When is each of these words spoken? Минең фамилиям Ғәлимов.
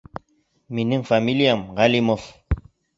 Минең 0.79 1.05
фамилиям 1.11 1.65
Ғәлимов. 1.79 2.29